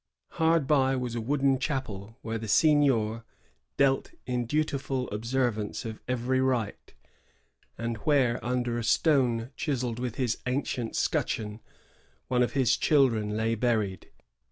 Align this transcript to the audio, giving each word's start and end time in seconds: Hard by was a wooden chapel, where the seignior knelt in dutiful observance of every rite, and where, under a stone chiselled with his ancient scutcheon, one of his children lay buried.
Hard 0.31 0.65
by 0.65 0.95
was 0.95 1.13
a 1.13 1.21
wooden 1.21 1.59
chapel, 1.59 2.17
where 2.23 2.39
the 2.39 2.47
seignior 2.47 3.23
knelt 3.77 4.09
in 4.25 4.47
dutiful 4.47 5.07
observance 5.11 5.85
of 5.85 5.99
every 6.07 6.41
rite, 6.41 6.95
and 7.77 7.97
where, 7.97 8.43
under 8.43 8.79
a 8.79 8.83
stone 8.83 9.51
chiselled 9.55 9.99
with 9.99 10.15
his 10.15 10.39
ancient 10.47 10.95
scutcheon, 10.95 11.59
one 12.29 12.41
of 12.41 12.53
his 12.53 12.77
children 12.77 13.37
lay 13.37 13.53
buried. 13.53 14.09